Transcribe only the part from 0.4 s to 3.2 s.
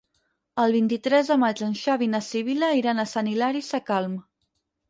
El vint-i-tres de maig en Xavi i na Sibil·la iran a